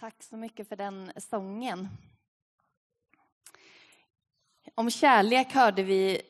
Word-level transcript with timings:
Tack 0.00 0.22
så 0.22 0.36
mycket 0.36 0.68
för 0.68 0.76
den 0.76 1.12
sången. 1.16 1.88
Om 4.74 4.90
kärlek 4.90 5.52
hörde 5.52 5.82
vi 5.82 6.22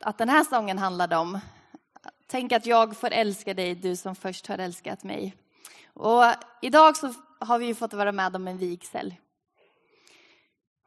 att 0.00 0.18
den 0.18 0.28
här 0.28 0.44
sången 0.44 0.78
handlade 0.78 1.16
om. 1.16 1.40
Tänk 2.26 2.52
att 2.52 2.66
jag 2.66 2.96
får 2.96 3.10
älska 3.10 3.54
dig, 3.54 3.74
du 3.74 3.96
som 3.96 4.14
först 4.14 4.46
har 4.46 4.58
älskat 4.58 5.04
mig. 5.04 5.36
Och 5.86 6.24
idag 6.62 6.96
så 6.96 7.14
har 7.38 7.58
vi 7.58 7.74
fått 7.74 7.92
vara 7.92 8.12
med 8.12 8.36
om 8.36 8.48
en 8.48 8.58
vigsel. 8.58 9.14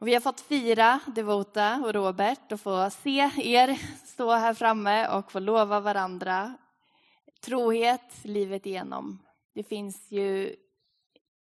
Och 0.00 0.08
vi 0.08 0.14
har 0.14 0.20
fått 0.20 0.40
fira 0.40 1.00
Devota 1.06 1.82
och 1.84 1.94
Robert 1.94 2.52
och 2.52 2.60
få 2.60 2.90
se 2.90 3.30
er 3.36 3.78
stå 4.06 4.30
här 4.30 4.54
framme 4.54 5.08
och 5.08 5.32
få 5.32 5.38
lova 5.38 5.80
varandra 5.80 6.54
trohet 7.40 8.24
livet 8.24 8.66
igenom. 8.66 9.22
Det 9.54 9.62
finns 9.62 10.10
ju 10.10 10.56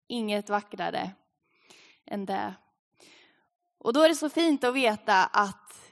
inget 0.08 0.50
vackrare 0.50 1.12
än 2.06 2.26
det. 2.26 2.54
Och 3.78 3.94
då 3.94 4.02
är 4.02 4.10
det 4.10 4.16
så 4.16 4.30
fint 4.30 4.64
att 4.64 4.74
veta 4.74 5.26
att, 5.26 5.88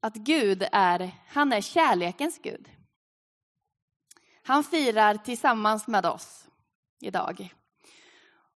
att 0.00 0.14
Gud 0.14 0.68
är, 0.72 1.10
han 1.28 1.52
är 1.52 1.60
kärlekens 1.60 2.38
Gud. 2.38 2.70
Han 4.42 4.64
firar 4.64 5.14
tillsammans 5.14 5.86
med 5.86 6.06
oss 6.06 6.48
idag. 7.00 7.54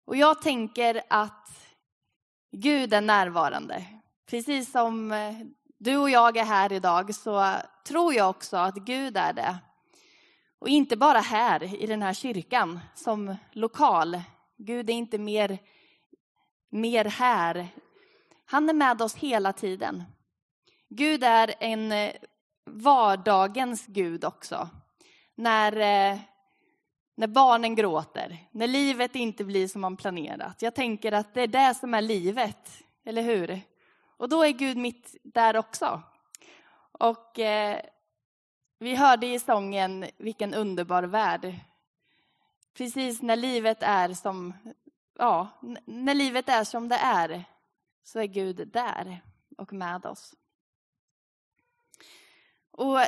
Och 0.04 0.16
jag 0.16 0.42
tänker 0.42 1.02
att 1.08 1.48
Gud 2.52 2.94
är 2.94 3.00
närvarande. 3.00 3.84
Precis 4.26 4.70
som 4.70 5.12
eh, 5.12 5.34
du 5.78 5.96
och 5.96 6.10
jag 6.10 6.36
är 6.36 6.44
här 6.44 6.72
idag 6.72 7.14
så 7.14 7.54
tror 7.86 8.14
jag 8.14 8.30
också 8.30 8.56
att 8.56 8.74
Gud 8.74 9.16
är 9.16 9.32
det. 9.32 9.58
Och 10.58 10.68
inte 10.68 10.96
bara 10.96 11.18
här 11.18 11.82
i 11.82 11.86
den 11.86 12.02
här 12.02 12.14
kyrkan 12.14 12.80
som 12.94 13.36
lokal. 13.52 14.22
Gud 14.58 14.90
är 14.90 14.94
inte 14.94 15.18
mer, 15.18 15.58
mer 16.70 17.04
här. 17.04 17.68
Han 18.44 18.68
är 18.68 18.74
med 18.74 19.02
oss 19.02 19.14
hela 19.14 19.52
tiden. 19.52 20.04
Gud 20.88 21.24
är 21.24 21.54
en 21.60 21.92
eh, 21.92 22.12
vardagens 22.64 23.86
Gud 23.86 24.24
också. 24.24 24.68
När, 25.34 25.72
eh, 25.72 26.18
när 27.14 27.26
barnen 27.26 27.74
gråter, 27.74 28.48
när 28.50 28.66
livet 28.66 29.14
inte 29.14 29.44
blir 29.44 29.68
som 29.68 29.80
man 29.80 29.96
planerat. 29.96 30.62
Jag 30.62 30.74
tänker 30.74 31.12
att 31.12 31.34
det 31.34 31.42
är 31.42 31.46
det 31.46 31.74
som 31.74 31.94
är 31.94 32.02
livet, 32.02 32.84
eller 33.04 33.22
hur? 33.22 33.60
Och 34.16 34.28
då 34.28 34.44
är 34.44 34.50
Gud 34.50 34.76
mitt 34.76 35.16
där 35.22 35.56
också. 35.56 36.02
Och 36.92 37.38
eh, 37.38 37.80
vi 38.78 38.94
hörde 38.94 39.26
i 39.26 39.38
sången 39.38 40.06
Vilken 40.16 40.54
underbar 40.54 41.02
värld. 41.02 41.54
Precis 42.78 43.22
när 43.22 43.36
livet 43.36 43.82
är 43.82 44.14
som, 44.14 44.54
ja, 45.18 45.48
när 45.84 46.14
livet 46.14 46.48
är 46.48 46.64
som 46.64 46.88
det 46.88 46.96
är 46.96 47.44
så 48.02 48.18
är 48.18 48.26
Gud 48.26 48.68
där 48.68 49.22
och 49.56 49.72
med 49.72 50.06
oss. 50.06 50.34
Och 52.70 52.98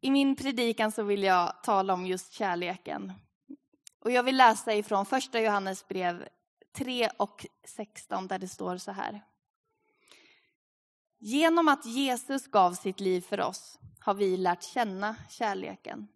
i 0.00 0.10
min 0.10 0.36
predikan 0.36 0.92
så 0.92 1.02
vill 1.02 1.22
jag 1.22 1.62
tala 1.62 1.94
om 1.94 2.06
just 2.06 2.32
kärleken. 2.32 3.12
Och 3.98 4.10
jag 4.10 4.22
vill 4.22 4.36
läsa 4.36 4.74
ifrån 4.74 5.06
första 5.06 5.40
Johannes 5.40 5.88
brev 5.88 6.28
3 6.72 7.08
och 7.16 7.46
16 7.64 8.26
där 8.26 8.38
det 8.38 8.48
står 8.48 8.76
så 8.76 8.92
här. 8.92 9.24
Genom 11.18 11.68
att 11.68 11.86
Jesus 11.86 12.46
gav 12.46 12.72
sitt 12.72 13.00
liv 13.00 13.20
för 13.20 13.40
oss 13.40 13.78
har 14.00 14.14
vi 14.14 14.36
lärt 14.36 14.62
känna 14.62 15.16
kärleken. 15.28 16.08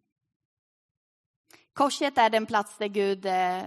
Korset 1.73 2.19
är 2.19 2.31
den 2.31 2.47
plats 2.47 2.79
där 2.79 2.89
Gud 2.89 3.27
eh, 3.27 3.63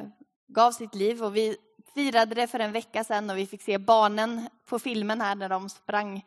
gav 0.48 0.72
sitt 0.72 0.96
liv 0.96 1.24
och 1.24 1.36
vi 1.36 1.58
firade 1.94 2.36
det 2.36 2.48
för 2.48 2.60
en 2.60 2.72
vecka 2.72 3.04
sedan 3.04 3.30
och 3.30 3.38
vi 3.38 3.46
fick 3.46 3.62
se 3.62 3.78
barnen 3.78 4.50
på 4.66 4.80
filmen 4.80 5.22
här 5.22 5.36
när 5.36 5.50
de 5.50 5.70
sprang 5.70 6.26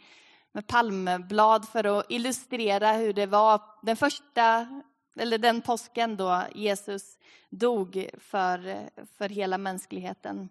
med 0.53 0.67
palmblad 0.67 1.69
för 1.69 1.99
att 1.99 2.07
illustrera 2.09 2.93
hur 2.93 3.13
det 3.13 3.27
var 3.27 3.61
den 3.83 3.97
första, 3.97 4.67
eller 5.17 5.39
den 5.39 5.63
påsken 5.63 6.17
då 6.17 6.43
Jesus 6.55 7.19
dog 7.51 8.09
för, 8.19 8.89
för 9.19 9.29
hela 9.29 9.59
mänskligheten. 9.59 10.49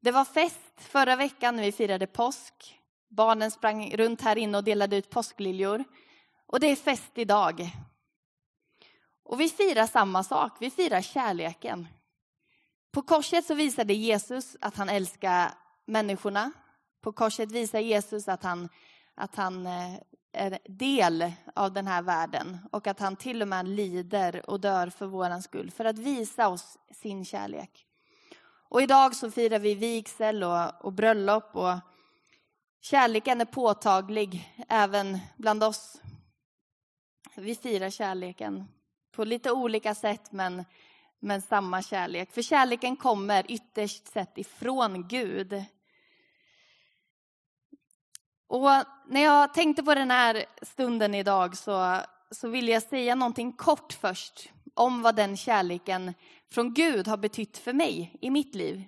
Det 0.00 0.10
var 0.10 0.24
fest 0.24 0.72
förra 0.76 1.16
veckan 1.16 1.56
när 1.56 1.62
vi 1.62 1.72
firade 1.72 2.06
påsk. 2.06 2.78
Barnen 3.08 3.50
sprang 3.50 3.96
runt 3.96 4.20
här 4.20 4.38
inne 4.38 4.58
och 4.58 4.64
delade 4.64 4.96
ut 4.96 5.10
påskliljor. 5.10 5.84
Och 6.46 6.60
det 6.60 6.66
är 6.66 6.76
fest 6.76 7.12
idag. 7.14 7.70
Och 9.32 9.40
vi 9.40 9.48
firar 9.48 9.86
samma 9.86 10.24
sak, 10.24 10.52
vi 10.60 10.70
firar 10.70 11.00
kärleken. 11.00 11.88
På 12.90 13.02
korset 13.02 13.46
så 13.46 13.54
visade 13.54 13.94
Jesus 13.94 14.56
att 14.60 14.76
han 14.76 14.88
älskar 14.88 15.50
människorna. 15.86 16.52
På 17.02 17.12
korset 17.12 17.52
visar 17.52 17.78
Jesus 17.78 18.28
att 18.28 18.42
han, 18.42 18.68
att 19.14 19.34
han 19.34 19.66
eh, 19.66 19.94
är 20.32 20.58
del 20.68 21.32
av 21.54 21.72
den 21.72 21.86
här 21.86 22.02
världen 22.02 22.58
och 22.72 22.86
att 22.86 23.00
han 23.00 23.16
till 23.16 23.42
och 23.42 23.48
med 23.48 23.68
lider 23.68 24.50
och 24.50 24.60
dör 24.60 24.90
för 24.90 25.06
våran 25.06 25.42
skull, 25.42 25.70
för 25.70 25.84
att 25.84 25.98
visa 25.98 26.48
oss 26.48 26.78
sin 26.90 27.24
kärlek. 27.24 27.86
Och 28.68 28.82
idag 28.82 29.16
så 29.16 29.30
firar 29.30 29.58
vi 29.58 29.74
vigsel 29.74 30.44
och, 30.44 30.84
och 30.84 30.92
bröllop 30.92 31.56
och 31.56 31.74
kärleken 32.80 33.40
är 33.40 33.44
påtaglig 33.44 34.54
även 34.68 35.18
bland 35.36 35.64
oss. 35.64 36.02
Vi 37.36 37.54
firar 37.54 37.90
kärleken 37.90 38.68
på 39.12 39.24
lite 39.24 39.50
olika 39.50 39.94
sätt, 39.94 40.32
men, 40.32 40.64
men 41.20 41.42
samma 41.42 41.82
kärlek. 41.82 42.32
För 42.32 42.42
kärleken 42.42 42.96
kommer 42.96 43.50
ytterst 43.50 44.06
sett 44.06 44.38
ifrån 44.38 45.08
Gud. 45.08 45.64
Och 48.46 48.68
när 49.06 49.22
jag 49.22 49.54
tänkte 49.54 49.82
på 49.82 49.94
den 49.94 50.10
här 50.10 50.44
stunden 50.62 51.14
idag 51.14 51.56
så, 51.56 51.96
så 52.30 52.48
vill 52.48 52.68
jag 52.68 52.82
säga 52.82 53.14
någonting 53.14 53.52
kort 53.52 53.92
först 53.92 54.52
om 54.74 55.02
vad 55.02 55.16
den 55.16 55.36
kärleken 55.36 56.14
från 56.50 56.74
Gud 56.74 57.08
har 57.08 57.16
betytt 57.16 57.58
för 57.58 57.72
mig 57.72 58.18
i 58.20 58.30
mitt 58.30 58.54
liv. 58.54 58.82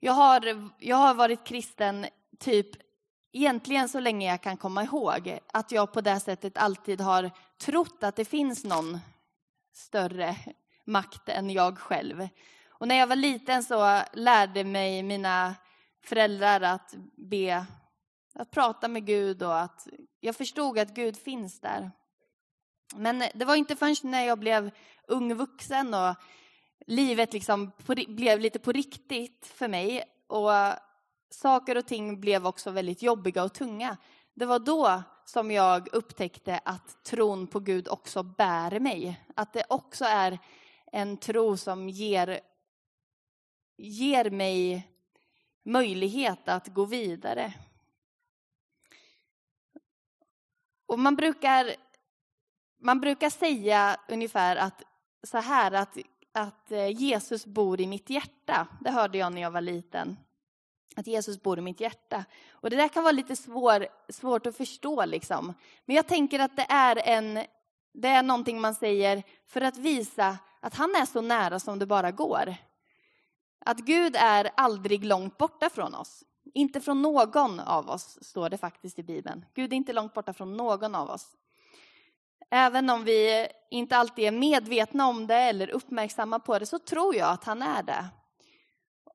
Jag 0.00 0.12
har, 0.12 0.70
jag 0.78 0.96
har 0.96 1.14
varit 1.14 1.44
kristen 1.44 2.06
typ 2.38 2.89
egentligen 3.32 3.88
så 3.88 4.00
länge 4.00 4.30
jag 4.30 4.42
kan 4.42 4.56
komma 4.56 4.84
ihåg. 4.84 5.38
Att 5.52 5.72
jag 5.72 5.92
på 5.92 6.00
det 6.00 6.20
sättet 6.20 6.56
alltid 6.56 7.00
har 7.00 7.30
trott 7.58 8.02
att 8.02 8.16
det 8.16 8.24
finns 8.24 8.64
någon 8.64 8.98
större 9.72 10.36
makt 10.84 11.28
än 11.28 11.50
jag 11.50 11.78
själv. 11.78 12.28
Och 12.68 12.88
när 12.88 12.94
jag 12.94 13.06
var 13.06 13.16
liten 13.16 13.62
så 13.62 14.02
lärde 14.12 14.64
mig 14.64 15.02
mina 15.02 15.54
föräldrar 16.04 16.60
att 16.60 16.94
be, 17.16 17.66
att 18.34 18.50
prata 18.50 18.88
med 18.88 19.06
Gud 19.06 19.42
och 19.42 19.58
att 19.58 19.88
jag 20.20 20.36
förstod 20.36 20.78
att 20.78 20.94
Gud 20.94 21.16
finns 21.16 21.60
där. 21.60 21.90
Men 22.96 23.24
det 23.34 23.44
var 23.44 23.54
inte 23.54 23.76
förrän 23.76 23.96
när 24.02 24.24
jag 24.24 24.38
blev 24.38 24.70
ung 25.08 25.34
vuxen 25.34 25.94
och 25.94 26.14
livet 26.86 27.32
liksom 27.32 27.70
på, 27.86 27.94
blev 28.08 28.40
lite 28.40 28.58
på 28.58 28.72
riktigt 28.72 29.46
för 29.54 29.68
mig 29.68 30.04
och 30.26 30.52
saker 31.30 31.76
och 31.76 31.86
ting 31.86 32.20
blev 32.20 32.46
också 32.46 32.70
väldigt 32.70 33.02
jobbiga 33.02 33.44
och 33.44 33.52
tunga. 33.52 33.96
Det 34.34 34.46
var 34.46 34.58
då 34.58 35.02
som 35.24 35.50
jag 35.50 35.88
upptäckte 35.92 36.60
att 36.64 37.04
tron 37.04 37.46
på 37.46 37.60
Gud 37.60 37.88
också 37.88 38.22
bär 38.22 38.80
mig. 38.80 39.20
Att 39.36 39.52
det 39.52 39.64
också 39.68 40.04
är 40.04 40.38
en 40.92 41.16
tro 41.16 41.56
som 41.56 41.88
ger, 41.88 42.40
ger 43.76 44.30
mig 44.30 44.88
möjlighet 45.62 46.48
att 46.48 46.68
gå 46.68 46.84
vidare. 46.84 47.54
Och 50.86 50.98
man 50.98 51.16
brukar, 51.16 51.74
man 52.78 53.00
brukar 53.00 53.30
säga 53.30 54.00
ungefär 54.08 54.56
att 54.56 54.82
så 55.22 55.38
här 55.38 55.72
att, 55.72 55.98
att 56.32 56.72
eh, 56.72 56.88
Jesus 56.88 57.46
bor 57.46 57.80
i 57.80 57.86
mitt 57.86 58.10
hjärta. 58.10 58.68
Det 58.80 58.90
hörde 58.90 59.18
jag 59.18 59.32
när 59.32 59.42
jag 59.42 59.50
var 59.50 59.60
liten 59.60 60.16
att 60.96 61.06
Jesus 61.06 61.42
bor 61.42 61.58
i 61.58 61.62
mitt 61.62 61.80
hjärta. 61.80 62.24
Och 62.50 62.70
det 62.70 62.76
där 62.76 62.88
kan 62.88 63.02
vara 63.02 63.12
lite 63.12 63.36
svår, 63.36 63.86
svårt 64.08 64.46
att 64.46 64.56
förstå 64.56 65.04
liksom. 65.04 65.54
Men 65.84 65.96
jag 65.96 66.06
tänker 66.06 66.38
att 66.38 66.56
det 66.56 66.66
är, 66.68 67.08
en, 67.08 67.44
det 67.92 68.08
är 68.08 68.22
någonting 68.22 68.60
man 68.60 68.74
säger 68.74 69.22
för 69.46 69.60
att 69.60 69.76
visa 69.76 70.38
att 70.60 70.74
han 70.74 70.90
är 70.90 71.06
så 71.06 71.20
nära 71.20 71.60
som 71.60 71.78
det 71.78 71.86
bara 71.86 72.10
går. 72.10 72.54
Att 73.64 73.78
Gud 73.78 74.16
är 74.16 74.50
aldrig 74.56 75.04
långt 75.04 75.38
borta 75.38 75.70
från 75.70 75.94
oss. 75.94 76.24
Inte 76.54 76.80
från 76.80 77.02
någon 77.02 77.60
av 77.60 77.90
oss, 77.90 78.18
står 78.22 78.50
det 78.50 78.58
faktiskt 78.58 78.98
i 78.98 79.02
Bibeln. 79.02 79.44
Gud 79.54 79.72
är 79.72 79.76
inte 79.76 79.92
långt 79.92 80.14
borta 80.14 80.32
från 80.32 80.56
någon 80.56 80.94
av 80.94 81.10
oss. 81.10 81.36
Även 82.50 82.90
om 82.90 83.04
vi 83.04 83.48
inte 83.70 83.96
alltid 83.96 84.24
är 84.24 84.30
medvetna 84.30 85.06
om 85.06 85.26
det 85.26 85.34
eller 85.34 85.70
uppmärksamma 85.70 86.38
på 86.38 86.58
det, 86.58 86.66
så 86.66 86.78
tror 86.78 87.16
jag 87.16 87.30
att 87.30 87.44
han 87.44 87.62
är 87.62 87.82
det. 87.82 88.08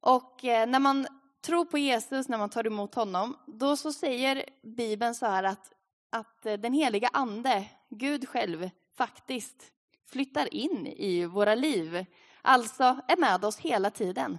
Och 0.02 0.46
eh, 0.46 0.68
när 0.68 0.80
man 0.80 1.08
tror 1.46 1.66
på 1.66 1.78
Jesus, 1.78 2.28
när 2.28 2.38
man 2.38 2.50
tar 2.50 2.68
emot 2.68 2.96
honom, 2.96 3.38
då 3.46 3.78
så 3.78 3.94
säger 3.94 4.46
Bibeln 4.62 5.16
så 5.16 5.26
här 5.26 5.44
att, 5.44 5.74
att 6.10 6.46
eh, 6.46 6.54
den 6.54 6.74
heliga 6.74 7.10
ande, 7.14 7.66
Gud 7.90 8.30
själv, 8.30 8.70
faktiskt 8.96 9.72
flyttar 10.08 10.54
in 10.54 10.88
i 10.88 11.26
våra 11.26 11.56
liv. 11.56 12.06
Alltså 12.42 12.84
är 13.08 13.18
med 13.18 13.46
oss 13.46 13.58
hela 13.58 13.92
tiden. 13.92 14.38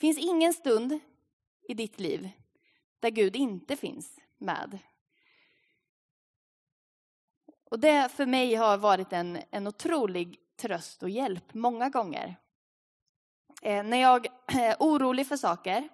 finns 0.00 0.18
ingen 0.18 0.52
stund 0.52 0.98
i 1.68 1.74
ditt 1.74 2.00
liv 2.00 2.30
där 3.00 3.10
Gud 3.10 3.36
inte 3.36 3.76
finns 3.76 4.20
med. 4.38 4.78
Och 7.70 7.80
det 7.80 8.08
för 8.12 8.26
mig 8.26 8.54
har 8.54 8.78
varit 8.78 9.12
en, 9.12 9.38
en 9.50 9.66
otrolig 9.66 10.38
tröst 10.56 11.02
och 11.02 11.10
hjälp 11.10 11.54
många 11.54 11.88
gånger. 11.88 12.36
Eh, 13.62 13.84
när 13.84 13.96
jag 13.96 14.26
är 14.46 14.76
orolig 14.78 15.26
för 15.26 15.36
saker, 15.36 15.88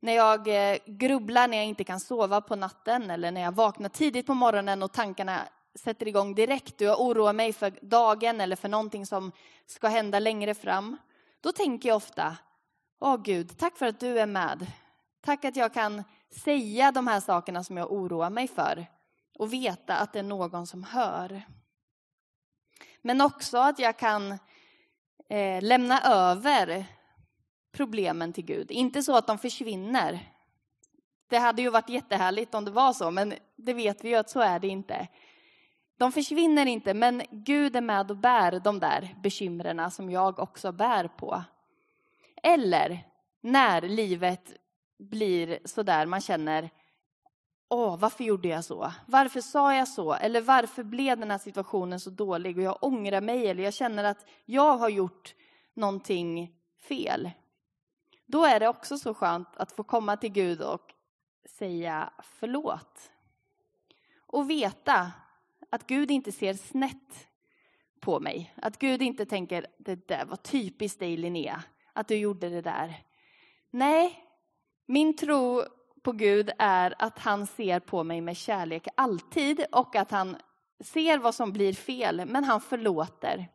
när 0.00 0.12
jag 0.12 0.48
eh, 0.48 0.78
grubblar 0.86 1.48
när 1.48 1.56
jag 1.56 1.66
inte 1.66 1.84
kan 1.84 2.00
sova 2.00 2.40
på 2.40 2.56
natten 2.56 3.10
eller 3.10 3.30
när 3.30 3.40
jag 3.40 3.52
vaknar 3.52 3.88
tidigt 3.88 4.26
på 4.26 4.34
morgonen 4.34 4.82
och 4.82 4.92
tankarna 4.92 5.40
sätter 5.74 6.08
igång 6.08 6.34
direkt 6.34 6.80
och 6.80 6.86
jag 6.86 7.00
oroar 7.00 7.32
mig 7.32 7.52
för 7.52 7.78
dagen 7.82 8.40
eller 8.40 8.56
för 8.56 8.68
någonting 8.68 9.06
som 9.06 9.32
ska 9.66 9.88
hända 9.88 10.18
längre 10.18 10.54
fram. 10.54 10.96
Då 11.40 11.52
tänker 11.52 11.88
jag 11.88 11.96
ofta, 11.96 12.36
åh 13.00 13.16
Gud, 13.22 13.58
tack 13.58 13.76
för 13.76 13.86
att 13.86 14.00
du 14.00 14.18
är 14.18 14.26
med. 14.26 14.66
Tack 15.20 15.44
att 15.44 15.56
jag 15.56 15.74
kan 15.74 16.04
säga 16.44 16.92
de 16.92 17.06
här 17.06 17.20
sakerna 17.20 17.64
som 17.64 17.76
jag 17.76 17.92
oroar 17.92 18.30
mig 18.30 18.48
för 18.48 18.86
och 19.38 19.52
veta 19.52 19.96
att 19.96 20.12
det 20.12 20.18
är 20.18 20.22
någon 20.22 20.66
som 20.66 20.84
hör. 20.84 21.42
Men 23.02 23.20
också 23.20 23.58
att 23.58 23.78
jag 23.78 23.96
kan 23.96 24.38
eh, 25.28 25.62
lämna 25.62 26.00
över 26.02 26.86
problemen 27.76 28.32
till 28.32 28.44
Gud. 28.44 28.70
Inte 28.70 29.02
så 29.02 29.16
att 29.16 29.26
de 29.26 29.38
försvinner. 29.38 30.32
Det 31.28 31.38
hade 31.38 31.62
ju 31.62 31.70
varit 31.70 31.88
jättehärligt 31.88 32.54
om 32.54 32.64
det 32.64 32.70
var 32.70 32.92
så, 32.92 33.10
men 33.10 33.34
det 33.56 33.72
vet 33.72 34.04
vi 34.04 34.08
ju 34.08 34.14
att 34.14 34.30
så 34.30 34.40
är 34.40 34.58
det 34.58 34.68
inte. 34.68 35.08
De 35.98 36.12
försvinner 36.12 36.66
inte, 36.66 36.94
men 36.94 37.22
Gud 37.30 37.76
är 37.76 37.80
med 37.80 38.10
och 38.10 38.16
bär 38.16 38.60
de 38.60 38.78
där 38.78 39.16
bekymren 39.22 39.90
som 39.90 40.10
jag 40.10 40.38
också 40.38 40.72
bär 40.72 41.08
på. 41.08 41.44
Eller 42.42 42.98
när 43.40 43.82
livet 43.82 44.52
blir 44.98 45.58
så 45.64 45.82
där 45.82 46.06
man 46.06 46.20
känner, 46.20 46.70
åh, 47.68 47.98
varför 47.98 48.24
gjorde 48.24 48.48
jag 48.48 48.64
så? 48.64 48.92
Varför 49.06 49.40
sa 49.40 49.74
jag 49.74 49.88
så? 49.88 50.14
Eller 50.14 50.40
varför 50.40 50.82
blev 50.82 51.18
den 51.18 51.30
här 51.30 51.38
situationen 51.38 52.00
så 52.00 52.10
dålig 52.10 52.56
och 52.56 52.62
jag 52.62 52.78
ångrar 52.80 53.20
mig 53.20 53.46
eller 53.46 53.62
jag 53.62 53.74
känner 53.74 54.04
att 54.04 54.26
jag 54.44 54.76
har 54.76 54.88
gjort 54.88 55.34
någonting 55.74 56.52
fel. 56.88 57.30
Då 58.26 58.44
är 58.44 58.60
det 58.60 58.68
också 58.68 58.98
så 58.98 59.14
skönt 59.14 59.56
att 59.56 59.72
få 59.72 59.82
komma 59.82 60.16
till 60.16 60.32
Gud 60.32 60.62
och 60.62 60.92
säga 61.48 62.12
förlåt. 62.22 63.10
Och 64.26 64.50
veta 64.50 65.12
att 65.70 65.86
Gud 65.86 66.10
inte 66.10 66.32
ser 66.32 66.54
snett 66.54 67.28
på 68.00 68.20
mig. 68.20 68.54
Att 68.56 68.78
Gud 68.78 69.02
inte 69.02 69.26
tänker, 69.26 69.66
det 69.78 70.08
där 70.08 70.24
var 70.24 70.36
typiskt 70.36 70.98
dig 70.98 71.16
Linnea, 71.16 71.62
att 71.92 72.08
du 72.08 72.16
gjorde 72.16 72.48
det 72.48 72.62
där. 72.62 72.94
Nej, 73.70 74.24
min 74.86 75.16
tro 75.16 75.62
på 76.02 76.12
Gud 76.12 76.50
är 76.58 76.94
att 76.98 77.18
han 77.18 77.46
ser 77.46 77.80
på 77.80 78.04
mig 78.04 78.20
med 78.20 78.36
kärlek 78.36 78.88
alltid 78.94 79.64
och 79.72 79.96
att 79.96 80.10
han 80.10 80.36
ser 80.80 81.18
vad 81.18 81.34
som 81.34 81.52
blir 81.52 81.72
fel, 81.72 82.26
men 82.26 82.44
han 82.44 82.60
förlåter. 82.60 83.48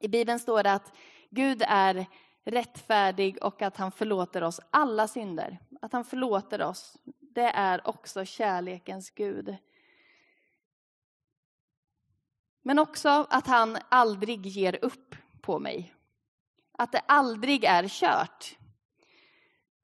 I 0.00 0.08
Bibeln 0.08 0.38
står 0.38 0.62
det 0.62 0.72
att 0.72 0.96
Gud 1.30 1.62
är 1.68 2.06
rättfärdig 2.44 3.44
och 3.44 3.62
att 3.62 3.76
han 3.76 3.92
förlåter 3.92 4.42
oss 4.42 4.60
alla 4.70 5.08
synder. 5.08 5.58
Att 5.80 5.92
han 5.92 6.04
förlåter 6.04 6.62
oss, 6.62 6.96
det 7.20 7.50
är 7.54 7.88
också 7.88 8.24
kärlekens 8.24 9.10
Gud. 9.10 9.56
Men 12.62 12.78
också 12.78 13.26
att 13.30 13.46
han 13.46 13.78
aldrig 13.88 14.46
ger 14.46 14.84
upp 14.84 15.14
på 15.40 15.58
mig. 15.58 15.94
Att 16.78 16.92
det 16.92 17.02
aldrig 17.06 17.64
är 17.64 17.88
kört. 17.88 18.58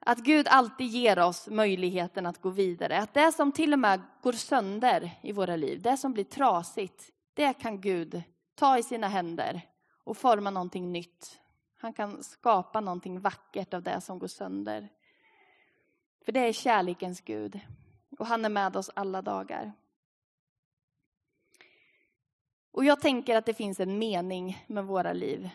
Att 0.01 0.19
Gud 0.19 0.49
alltid 0.49 0.87
ger 0.87 1.19
oss 1.19 1.49
möjligheten 1.49 2.27
att 2.27 2.41
gå 2.41 2.51
vidare. 2.51 2.99
Att 2.99 3.15
det 3.15 3.33
som 3.33 3.53
till 3.53 3.73
och 3.73 3.79
med 3.79 4.03
går 4.23 4.33
sönder 4.33 5.19
i 5.23 5.33
våra 5.33 5.57
liv, 5.57 5.83
det 5.83 5.97
som 5.97 6.13
blir 6.13 6.25
trasigt, 6.25 7.11
det 7.35 7.53
kan 7.53 7.81
Gud 7.81 8.23
ta 8.55 8.79
i 8.79 8.83
sina 8.83 9.09
händer 9.09 9.61
och 10.05 10.17
forma 10.17 10.51
någonting 10.51 10.93
nytt. 10.93 11.41
Han 11.81 11.93
kan 11.93 12.23
skapa 12.23 12.81
någonting 12.81 13.21
vackert 13.21 13.75
av 13.75 13.83
det 13.83 14.01
som 14.01 14.19
går 14.19 14.27
sönder. 14.27 14.89
För 16.25 16.33
det 16.33 16.41
är 16.41 16.53
kärlekens 16.53 17.21
Gud 17.21 17.61
och 18.19 18.27
han 18.27 18.45
är 18.45 18.49
med 18.49 18.77
oss 18.77 18.91
alla 18.95 19.23
dagar. 19.23 19.73
Och 22.71 22.85
jag 22.85 23.01
tänker 23.01 23.37
att 23.37 23.47
det 23.47 23.55
finns 23.55 23.81
en 23.81 23.99
mening 23.99 24.65
med 24.67 24.85
våra 24.85 25.13
liv. 25.13 25.51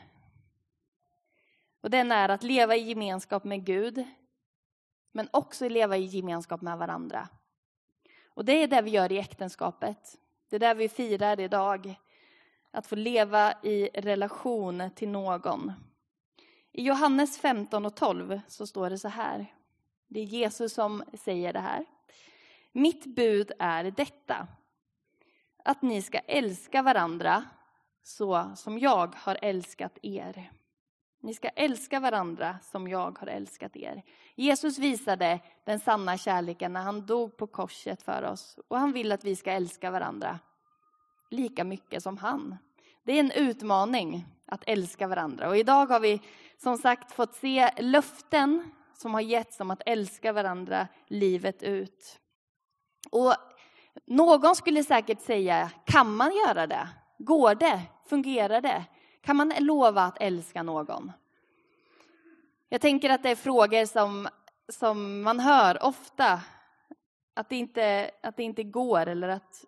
Och 1.82 1.90
den 1.90 2.12
är 2.12 2.30
att 2.30 2.44
leva 2.44 2.76
i 2.76 2.90
gemenskap 2.90 3.44
med 3.44 3.66
Gud, 3.66 4.04
men 5.12 5.30
också 5.32 5.70
leva 5.70 5.98
i 5.98 6.06
gemenskap 6.06 6.62
med 6.62 6.78
varandra. 6.78 7.30
Och 8.26 8.46
det 8.46 8.64
är 8.64 8.68
det 8.68 8.82
vi 8.82 8.90
gör 8.90 9.12
i 9.12 9.20
äktenskapet. 9.20 10.18
Det 10.50 10.56
är 10.56 10.60
det 10.60 10.74
vi 10.74 10.90
firar 10.90 11.40
idag. 11.40 12.00
Att 12.72 12.88
få 12.88 12.96
leva 12.96 13.54
i 13.64 13.90
relation 13.94 14.90
till 14.96 15.10
någon. 15.10 15.72
I 16.76 16.84
Johannes 16.84 17.38
15 17.38 17.86
och 17.86 17.96
12 17.96 18.42
så 18.48 18.68
står 18.68 18.90
det 18.90 18.98
så 18.98 19.08
här. 19.08 19.54
Det 20.08 20.20
är 20.20 20.24
Jesus 20.24 20.74
som 20.74 21.04
säger 21.14 21.54
det 21.54 21.60
här. 21.60 21.86
Mitt 22.72 23.06
bud 23.06 23.52
är 23.60 23.84
detta, 23.84 24.48
att 25.64 25.82
ni 25.82 26.02
ska 26.02 26.20
älska 26.20 26.82
varandra 26.82 27.44
så 28.04 28.52
som 28.56 28.80
jag 28.80 29.16
har 29.16 29.38
älskat 29.42 29.98
er. 30.02 30.52
Ni 31.20 31.34
ska 31.34 31.50
älska 31.50 32.00
varandra 32.00 32.60
som 32.62 32.88
jag 32.88 33.20
har 33.20 33.28
älskat 33.28 33.76
er. 33.76 34.04
Jesus 34.36 34.78
visade 34.78 35.40
den 35.64 35.80
sanna 35.80 36.18
kärleken 36.18 36.74
när 36.74 36.82
han 36.82 37.06
dog 37.06 37.38
på 37.38 37.48
korset 37.48 38.02
för 38.02 38.24
oss 38.24 38.60
och 38.68 38.80
han 38.80 38.92
vill 38.92 39.12
att 39.12 39.24
vi 39.24 39.36
ska 39.36 39.52
älska 39.52 39.92
varandra 39.92 40.40
lika 41.30 41.64
mycket 41.64 42.04
som 42.04 42.18
han. 42.18 42.58
Det 43.04 43.14
är 43.14 43.20
en 43.20 43.32
utmaning 43.32 44.26
att 44.46 44.64
älska 44.68 45.08
varandra 45.08 45.50
och 45.50 45.58
idag 45.58 45.86
har 45.86 46.00
vi 46.00 46.22
som 46.58 46.78
sagt 46.78 47.12
fått 47.12 47.36
se 47.36 47.70
löften 47.78 48.72
som 48.94 49.14
har 49.14 49.22
getts 49.22 49.60
om 49.60 49.72
att 49.72 49.82
älska 49.86 50.34
varandra 50.34 50.88
livet 51.08 51.64
ut. 51.64 52.20
Och 53.12 53.34
någon 54.06 54.56
skulle 54.56 54.84
säkert 54.84 55.22
säga, 55.22 55.72
kan 55.86 56.16
man 56.16 56.32
göra 56.36 56.68
det? 56.68 56.90
Går 57.18 57.56
det? 57.56 57.82
Fungerar 58.10 58.62
det? 58.62 58.86
Kan 59.22 59.36
man 59.36 59.54
lova 59.60 60.02
att 60.02 60.22
älska 60.22 60.64
någon? 60.64 61.12
Jag 62.70 62.82
tänker 62.82 63.10
att 63.10 63.24
det 63.24 63.30
är 63.30 63.36
frågor 63.36 63.86
som, 63.86 64.28
som 64.70 65.22
man 65.22 65.40
hör 65.40 65.86
ofta. 65.86 66.42
Att 67.34 67.50
det, 67.50 67.56
inte, 67.56 68.12
att 68.24 68.38
det 68.38 68.44
inte 68.44 68.64
går 68.64 69.08
eller 69.08 69.28
att, 69.28 69.66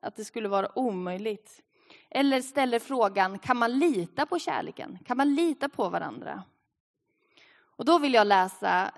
att 0.00 0.16
det 0.16 0.24
skulle 0.24 0.48
vara 0.48 0.78
omöjligt. 0.78 1.62
Eller 2.10 2.40
ställer 2.40 2.78
frågan, 2.78 3.38
kan 3.38 3.56
man 3.56 3.78
lita 3.78 4.26
på 4.26 4.38
kärleken? 4.38 4.98
Kan 5.04 5.16
man 5.16 5.34
lita 5.34 5.68
på 5.68 5.88
varandra? 5.88 6.42
Och 7.58 7.84
då 7.84 7.98
vill 7.98 8.14
jag 8.14 8.26
läsa 8.26 8.90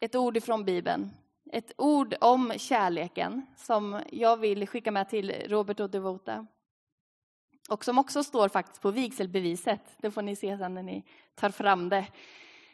ett 0.00 0.14
ord 0.14 0.36
ifrån 0.36 0.64
Bibeln 0.64 1.10
ett 1.52 1.72
ord 1.78 2.14
om 2.20 2.52
kärleken 2.56 3.46
som 3.56 4.00
jag 4.12 4.36
vill 4.36 4.66
skicka 4.66 4.90
med 4.90 5.08
till 5.08 5.32
Robert 5.46 5.80
och 5.80 5.90
Devota. 5.90 6.46
Och 7.68 7.84
som 7.84 7.98
också 7.98 8.24
står 8.24 8.48
faktiskt 8.48 8.82
på 8.82 8.90
vigselbeviset. 8.90 9.96
Det 9.98 10.10
får 10.10 10.22
ni 10.22 10.36
se 10.36 10.58
sen 10.58 10.74
när 10.74 10.82
ni 10.82 11.04
tar 11.34 11.50
fram 11.50 11.88
det. 11.88 12.06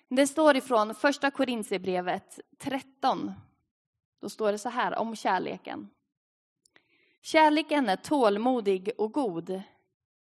Det 0.08 0.26
står 0.26 0.56
ifrån 0.56 0.94
första 0.94 1.30
Korintierbrevet 1.30 2.40
13. 2.58 3.32
Då 4.20 4.28
står 4.28 4.52
det 4.52 4.58
så 4.58 4.68
här 4.68 4.94
om 4.94 5.16
kärleken. 5.16 5.90
Kärleken 7.26 7.88
är 7.88 7.96
tålmodig 7.96 8.90
och 8.98 9.12
god. 9.12 9.62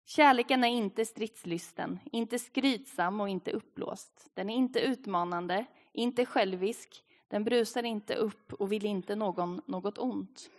Kärleken 0.07 0.65
är 0.65 0.69
inte 0.69 1.05
stridslysten, 1.05 1.99
inte 2.13 2.39
skrytsam 2.39 3.21
och 3.21 3.29
inte 3.29 3.51
uppblåst. 3.51 4.31
Den 4.35 4.51
är 4.51 4.55
inte 4.55 4.81
utmanande, 4.81 5.65
inte 5.93 6.27
självisk, 6.27 7.05
den 7.29 7.45
brusar 7.45 7.83
inte 7.83 8.15
upp 8.15 8.53
och 8.53 8.73
vill 8.73 8.87
inte 8.87 9.17
någon 9.17 9.61
något 9.67 9.99
ont. 9.99 10.51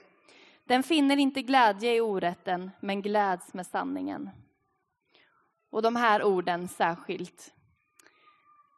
Den 0.65 0.83
finner 0.83 1.17
inte 1.17 1.41
glädje 1.41 1.95
i 1.95 2.01
orätten, 2.01 2.71
men 2.79 3.01
gläds 3.01 3.53
med 3.53 3.67
sanningen. 3.67 4.29
Och 5.69 5.81
de 5.81 5.95
här 5.95 6.23
orden 6.23 6.67
särskilt. 6.67 7.53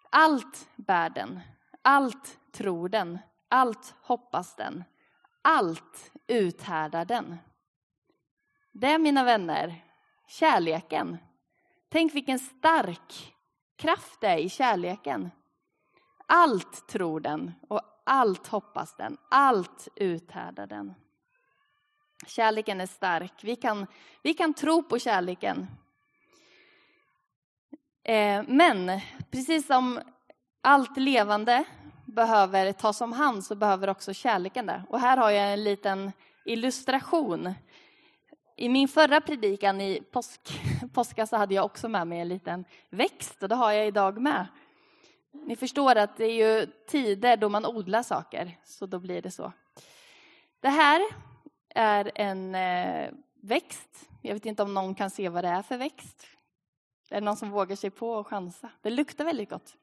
Allt 0.10 0.70
bär 0.76 1.10
den, 1.10 1.40
allt 1.82 2.40
tror 2.52 2.90
den, 2.90 3.20
allt 3.48 3.96
hoppas 4.02 4.56
den, 4.56 4.84
allt 5.42 6.12
uthärdar 6.28 7.06
den. 7.06 7.38
Det, 8.82 8.98
mina 8.98 9.24
vänner, 9.24 9.76
kärleken. 10.28 11.18
Tänk 11.90 12.16
vilken 12.16 12.40
stark 12.40 13.36
kraft 13.76 14.22
det 14.22 14.28
är 14.28 14.38
i 14.38 14.50
kärleken. 14.50 15.32
Allt 16.26 16.88
tror 16.88 17.20
den 17.20 17.52
och 17.68 17.82
allt 18.04 18.48
hoppas 18.48 18.96
den, 18.96 19.18
allt 19.30 19.88
uthärdar 19.96 20.68
den. 20.68 20.94
Kärleken 22.28 22.82
är 22.82 22.86
stark. 22.86 23.34
Vi 23.44 23.56
kan, 23.56 23.88
vi 24.24 24.34
kan 24.34 24.54
tro 24.54 24.84
på 24.84 25.00
kärleken. 25.00 25.68
Eh, 28.04 28.44
men 28.48 29.00
precis 29.32 29.68
som 29.68 30.00
allt 30.62 30.98
levande 30.98 31.64
behöver 32.06 32.72
tas 32.72 33.02
om 33.02 33.14
hand 33.14 33.44
så 33.44 33.56
behöver 33.56 33.90
också 33.90 34.14
kärleken 34.14 34.66
det. 34.66 34.84
Och 34.90 35.00
här 35.00 35.18
har 35.18 35.30
jag 35.30 35.54
en 35.54 35.64
liten 35.64 36.12
illustration. 36.46 37.54
I 38.60 38.70
min 38.70 38.88
förra 38.88 39.22
predikan 39.22 39.82
i 39.82 40.02
påsk, 40.12 40.62
påska 40.94 41.28
så 41.28 41.38
hade 41.38 41.56
jag 41.56 41.66
också 41.66 41.90
med 41.90 42.08
mig 42.08 42.20
en 42.20 42.28
liten 42.28 42.66
växt 42.90 43.44
och 43.44 43.50
det 43.50 43.56
har 43.56 43.72
jag 43.72 43.88
idag 43.88 44.22
med. 44.22 44.48
Ni 45.32 45.56
förstår 45.56 45.96
att 45.96 46.18
det 46.18 46.26
är 46.26 46.60
ju 46.60 46.66
tider 46.88 47.38
då 47.38 47.50
man 47.50 47.66
odlar 47.66 48.04
saker, 48.04 48.58
så 48.64 48.86
då 48.86 49.00
blir 49.00 49.22
det 49.22 49.32
så. 49.32 49.52
Det 50.60 50.70
här 50.70 51.02
är 51.70 52.12
en 52.16 52.56
eh, 52.56 53.12
växt. 53.42 54.10
Jag 54.22 54.34
vet 54.34 54.46
inte 54.46 54.64
om 54.64 54.74
någon 54.74 54.96
kan 54.96 55.10
se 55.10 55.30
vad 55.30 55.44
det 55.44 55.50
är 55.50 55.62
för 55.62 55.78
växt. 55.78 56.28
Är 57.10 57.16
det 57.16 57.26
någon 57.26 57.38
som 57.38 57.50
vågar 57.50 57.76
sig 57.76 57.90
på 57.90 58.20
att 58.20 58.28
chansa? 58.28 58.70
Det 58.82 58.90
luktar 58.90 59.26
väldigt 59.26 59.50
gott. 59.50 59.78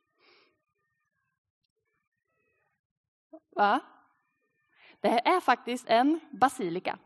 Va? 3.57 3.81
Det 5.01 5.09
här 5.09 5.37
är 5.37 5.41
faktiskt 5.41 5.89
en 5.89 6.21
basilika. 6.31 6.99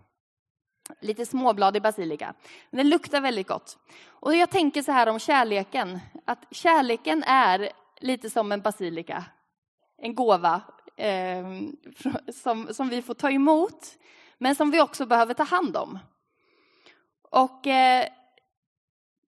Lite 1.00 1.26
småbladig 1.26 1.82
basilika. 1.82 2.34
Men 2.70 2.78
den 2.78 2.88
luktar 2.88 3.20
väldigt 3.20 3.48
gott. 3.48 3.78
Och 4.06 4.36
jag 4.36 4.50
tänker 4.50 4.82
så 4.82 4.92
här 4.92 5.06
om 5.06 5.18
kärleken, 5.18 6.00
att 6.24 6.46
kärleken 6.50 7.22
är 7.22 7.70
lite 8.00 8.30
som 8.30 8.52
en 8.52 8.60
basilika. 8.60 9.24
En 9.98 10.14
gåva 10.14 10.60
eh, 10.96 11.46
som, 12.34 12.74
som 12.74 12.88
vi 12.88 13.02
får 13.02 13.14
ta 13.14 13.30
emot, 13.30 13.98
men 14.38 14.54
som 14.54 14.70
vi 14.70 14.80
också 14.80 15.06
behöver 15.06 15.34
ta 15.34 15.42
hand 15.42 15.76
om. 15.76 15.98
Och 17.30 17.66
eh, 17.66 18.08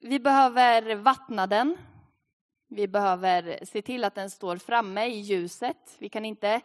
vi 0.01 0.21
behöver 0.21 0.95
vattna 0.95 1.47
den. 1.47 1.77
Vi 2.69 2.89
behöver 2.89 3.65
se 3.65 3.83
till 3.83 4.05
att 4.05 4.15
den 4.15 4.31
står 4.31 4.57
framme 4.57 5.07
i 5.07 5.21
ljuset. 5.21 5.97
Vi 5.99 6.09
kan 6.09 6.25
inte 6.25 6.61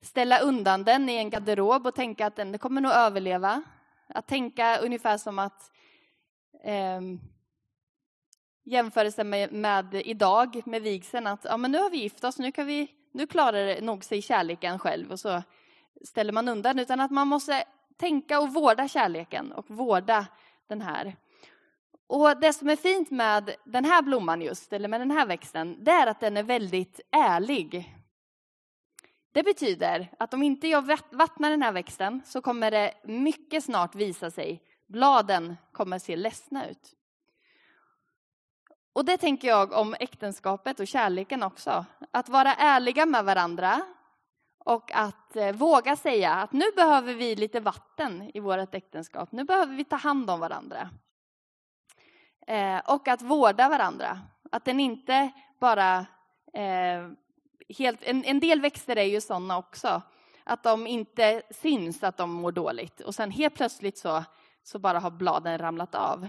ställa 0.00 0.38
undan 0.38 0.84
den 0.84 1.08
i 1.08 1.16
en 1.16 1.30
garderob 1.30 1.86
och 1.86 1.94
tänka 1.94 2.26
att 2.26 2.36
den 2.36 2.58
kommer 2.58 2.80
nog 2.80 2.92
överleva. 2.92 3.62
Att 4.06 4.26
tänka 4.26 4.78
ungefär 4.78 5.18
som 5.18 5.38
att 5.38 5.70
eh, 6.64 7.00
jämförelsen 8.64 9.30
med, 9.30 9.52
med 9.52 9.94
idag, 9.94 10.62
med 10.66 10.82
vigseln, 10.82 11.26
att 11.26 11.44
ja, 11.44 11.56
men 11.56 11.72
nu 11.72 11.78
har 11.78 11.90
vi 11.90 11.98
gift 11.98 12.24
oss, 12.24 12.38
nu, 12.38 12.52
kan 12.52 12.66
vi, 12.66 12.88
nu 13.12 13.26
klarar 13.26 13.66
det 13.66 13.80
nog 13.80 14.04
sig 14.04 14.22
kärleken 14.22 14.78
själv 14.78 15.12
och 15.12 15.20
så 15.20 15.42
ställer 16.04 16.32
man 16.32 16.48
undan, 16.48 16.78
utan 16.78 17.00
att 17.00 17.10
man 17.10 17.28
måste 17.28 17.64
tänka 17.96 18.40
och 18.40 18.54
vårda 18.54 18.88
kärleken 18.88 19.52
och 19.52 19.70
vårda 19.70 20.26
den 20.68 20.82
här. 20.82 21.16
Och 22.06 22.40
det 22.40 22.52
som 22.52 22.68
är 22.68 22.76
fint 22.76 23.10
med 23.10 23.54
den 23.64 23.84
här 23.84 24.02
blomman 24.02 24.42
just, 24.42 24.72
eller 24.72 24.88
med 24.88 25.00
den 25.00 25.10
här 25.10 25.26
växten, 25.26 25.84
det 25.84 25.90
är 25.90 26.06
att 26.06 26.20
den 26.20 26.36
är 26.36 26.42
väldigt 26.42 27.00
ärlig. 27.10 27.94
Det 29.34 29.42
betyder 29.42 30.10
att 30.18 30.34
om 30.34 30.42
inte 30.42 30.68
jag 30.68 30.98
vattnar 31.10 31.50
den 31.50 31.62
här 31.62 31.72
växten 31.72 32.22
så 32.24 32.42
kommer 32.42 32.70
det 32.70 32.94
mycket 33.04 33.64
snart 33.64 33.94
visa 33.94 34.30
sig, 34.30 34.62
bladen 34.86 35.56
kommer 35.72 35.98
se 35.98 36.16
ledsna 36.16 36.68
ut. 36.68 36.94
Och 38.92 39.04
det 39.04 39.16
tänker 39.16 39.48
jag 39.48 39.72
om 39.72 39.94
äktenskapet 40.00 40.80
och 40.80 40.86
kärleken 40.86 41.42
också. 41.42 41.84
Att 42.10 42.28
vara 42.28 42.54
ärliga 42.54 43.06
med 43.06 43.24
varandra 43.24 43.82
och 44.58 44.90
att 44.94 45.36
eh, 45.36 45.52
våga 45.52 45.96
säga 45.96 46.32
att 46.34 46.52
nu 46.52 46.64
behöver 46.76 47.14
vi 47.14 47.36
lite 47.36 47.60
vatten 47.60 48.30
i 48.34 48.40
vårt 48.40 48.74
äktenskap. 48.74 49.32
Nu 49.32 49.44
behöver 49.44 49.74
vi 49.74 49.84
ta 49.84 49.96
hand 49.96 50.30
om 50.30 50.40
varandra. 50.40 50.90
Eh, 52.46 52.78
och 52.78 53.08
att 53.08 53.22
vårda 53.22 53.68
varandra. 53.68 54.20
Att 54.52 54.64
den 54.64 54.80
inte 54.80 55.30
bara... 55.58 56.06
Eh, 56.52 57.10
Helt, 57.78 58.02
en, 58.02 58.24
en 58.24 58.40
del 58.40 58.60
växter 58.60 58.96
är 58.96 59.04
ju 59.04 59.20
sådana 59.20 59.58
också. 59.58 60.02
Att 60.44 60.62
de 60.62 60.86
inte 60.86 61.42
syns 61.50 62.02
att 62.02 62.16
de 62.16 62.30
mår 62.30 62.52
dåligt. 62.52 63.00
Och 63.00 63.14
sen 63.14 63.30
helt 63.30 63.54
plötsligt 63.54 63.98
så, 63.98 64.24
så 64.62 64.78
bara 64.78 65.00
har 65.00 65.10
bladen 65.10 65.58
ramlat 65.58 65.94
av. 65.94 66.28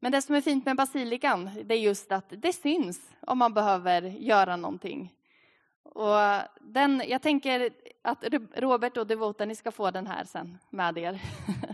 Men 0.00 0.12
det 0.12 0.22
som 0.22 0.34
är 0.34 0.40
fint 0.40 0.66
med 0.66 0.76
basilikan, 0.76 1.50
det 1.64 1.74
är 1.74 1.78
just 1.78 2.12
att 2.12 2.24
det 2.28 2.52
syns 2.52 3.10
om 3.20 3.38
man 3.38 3.54
behöver 3.54 4.02
göra 4.02 4.56
någonting. 4.56 5.14
Och 5.82 6.16
den, 6.60 7.02
jag 7.06 7.22
tänker 7.22 7.70
att 8.02 8.24
Robert 8.54 8.96
och 8.96 9.06
Devota, 9.06 9.44
ni 9.44 9.54
ska 9.54 9.70
få 9.70 9.90
den 9.90 10.06
här 10.06 10.24
sen 10.24 10.58
med 10.70 10.98
er. 10.98 11.22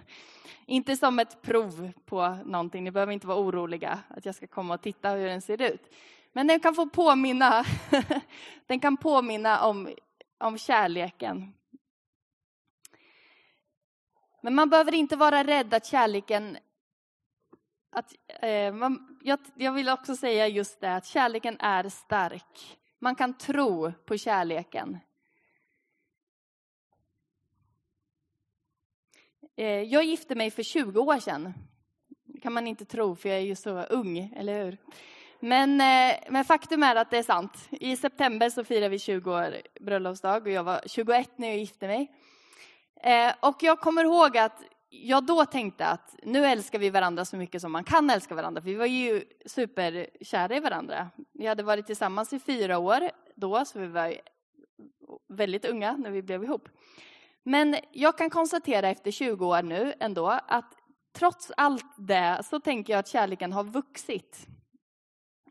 inte 0.66 0.96
som 0.96 1.18
ett 1.18 1.42
prov 1.42 1.92
på 2.04 2.38
någonting, 2.44 2.84
ni 2.84 2.90
behöver 2.90 3.12
inte 3.12 3.26
vara 3.26 3.38
oroliga 3.38 3.98
att 4.08 4.26
jag 4.26 4.34
ska 4.34 4.46
komma 4.46 4.74
och 4.74 4.82
titta 4.82 5.10
hur 5.10 5.26
den 5.26 5.42
ser 5.42 5.62
ut. 5.62 5.90
Men 6.36 6.46
den 6.46 6.60
kan 6.60 6.74
få 6.74 6.86
påminna, 6.86 7.64
den 8.66 8.80
kan 8.80 8.96
påminna 8.96 9.66
om, 9.66 9.94
om 10.38 10.58
kärleken. 10.58 11.52
Men 14.42 14.54
man 14.54 14.70
behöver 14.70 14.94
inte 14.94 15.16
vara 15.16 15.44
rädd 15.44 15.74
att 15.74 15.86
kärleken 15.86 16.58
att, 17.90 18.14
eh, 18.42 18.74
man, 18.74 19.18
jag, 19.22 19.38
jag 19.54 19.72
vill 19.72 19.88
också 19.88 20.16
säga 20.16 20.48
just 20.48 20.80
det, 20.80 20.94
att 20.94 21.06
kärleken 21.06 21.56
är 21.60 21.88
stark. 21.88 22.78
Man 22.98 23.14
kan 23.14 23.34
tro 23.38 23.92
på 23.92 24.18
kärleken. 24.18 24.98
Eh, 29.56 29.82
jag 29.82 30.04
gifte 30.04 30.34
mig 30.34 30.50
för 30.50 30.62
20 30.62 31.00
år 31.00 31.18
sedan. 31.18 31.52
Det 32.24 32.40
kan 32.40 32.52
man 32.52 32.66
inte 32.66 32.84
tro, 32.84 33.16
för 33.16 33.28
jag 33.28 33.38
är 33.38 33.42
ju 33.42 33.56
så 33.56 33.82
ung, 33.82 34.18
eller 34.36 34.64
hur? 34.64 34.78
Men, 35.40 35.80
eh, 35.80 36.16
men 36.28 36.44
faktum 36.44 36.82
är 36.82 36.96
att 36.96 37.10
det 37.10 37.18
är 37.18 37.22
sant. 37.22 37.68
I 37.70 37.96
september 37.96 38.50
så 38.50 38.64
firar 38.64 38.88
vi 38.88 38.98
20 38.98 39.32
år 39.32 39.56
bröllopsdag 39.80 40.42
och 40.42 40.52
jag 40.52 40.64
var 40.64 40.80
21 40.86 41.38
när 41.38 41.48
jag 41.48 41.58
gifte 41.58 41.86
mig. 41.86 42.12
Eh, 43.02 43.34
och 43.40 43.56
jag 43.60 43.80
kommer 43.80 44.04
ihåg 44.04 44.38
att 44.38 44.62
jag 44.88 45.26
då 45.26 45.44
tänkte 45.44 45.86
att 45.86 46.14
nu 46.22 46.46
älskar 46.46 46.78
vi 46.78 46.90
varandra 46.90 47.24
så 47.24 47.36
mycket 47.36 47.60
som 47.60 47.72
man 47.72 47.84
kan 47.84 48.10
älska 48.10 48.34
varandra. 48.34 48.60
Vi 48.60 48.74
var 48.74 48.86
ju 48.86 49.24
superkära 49.46 50.56
i 50.56 50.60
varandra. 50.60 51.10
Vi 51.32 51.46
hade 51.46 51.62
varit 51.62 51.86
tillsammans 51.86 52.32
i 52.32 52.38
fyra 52.38 52.78
år 52.78 53.10
då, 53.34 53.64
så 53.64 53.78
vi 53.78 53.86
var 53.86 54.14
väldigt 55.28 55.64
unga 55.64 55.96
när 55.96 56.10
vi 56.10 56.22
blev 56.22 56.44
ihop. 56.44 56.68
Men 57.42 57.76
jag 57.92 58.18
kan 58.18 58.30
konstatera 58.30 58.88
efter 58.88 59.10
20 59.10 59.46
år 59.46 59.62
nu 59.62 59.94
ändå 60.00 60.40
att 60.48 60.72
trots 61.12 61.52
allt 61.56 61.94
det 61.98 62.42
så 62.50 62.60
tänker 62.60 62.92
jag 62.92 63.00
att 63.00 63.08
kärleken 63.08 63.52
har 63.52 63.64
vuxit. 63.64 64.46